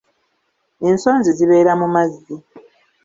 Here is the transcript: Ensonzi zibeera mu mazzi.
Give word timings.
Ensonzi 0.87 1.29
zibeera 1.37 1.73
mu 1.81 1.87
mazzi. 1.95 2.35